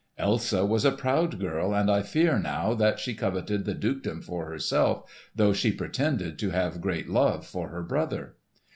[0.17, 4.47] Elsa was a proud girl, and I fear now that she coveted the dukedom for
[4.49, 8.35] herself, though she pretended to have great love for her brother.